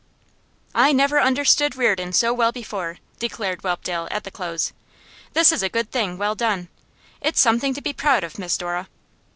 'I 0.73 0.93
never 0.93 1.21
understood 1.21 1.75
Reardon 1.75 2.11
so 2.11 2.33
well 2.33 2.51
before,' 2.51 2.97
declared 3.19 3.61
Whelpdale, 3.61 4.07
at 4.09 4.23
the 4.23 4.31
close. 4.31 4.73
'This 5.33 5.51
is 5.51 5.61
a 5.61 5.69
good 5.69 5.91
thing 5.91 6.17
well 6.17 6.33
done. 6.33 6.69
It's 7.21 7.39
something 7.39 7.75
to 7.75 7.81
be 7.81 7.93
proud 7.93 8.23
of, 8.23 8.39
Miss 8.39 8.57
Dora. 8.57 8.87